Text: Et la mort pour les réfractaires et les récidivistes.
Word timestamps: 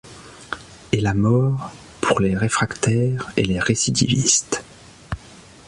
Et 0.93 0.99
la 0.99 1.13
mort 1.13 1.71
pour 2.01 2.21
les 2.21 2.35
réfractaires 2.35 3.31
et 3.37 3.43
les 3.43 3.59
récidivistes. 3.59 4.63